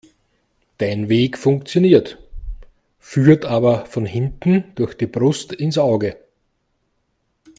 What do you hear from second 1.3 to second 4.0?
funktioniert, führt aber